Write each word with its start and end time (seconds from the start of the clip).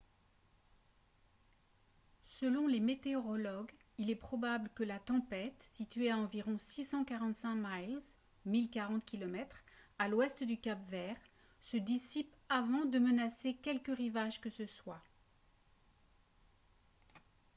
selon 2.25 2.65
les 2.65 2.79
météorologues 2.79 3.71
il 3.99 4.09
est 4.09 4.15
probable 4.15 4.71
que 4.73 4.81
la 4.83 4.97
tempête 4.97 5.61
située 5.61 6.09
à 6.09 6.17
environ 6.17 6.57
645 6.57 7.53
miles 7.53 7.99
1 8.47 8.65
040 8.71 9.05
km 9.05 9.63
à 9.99 10.07
l’ouest 10.07 10.43
du 10.43 10.57
cap-vert 10.57 11.17
se 11.69 11.77
dissipe 11.77 12.35
avant 12.49 12.85
de 12.85 12.97
menacer 12.97 13.53
quelque 13.53 13.91
rivage 13.91 14.41
que 14.41 14.49
ce 14.49 14.65
soit 14.65 15.03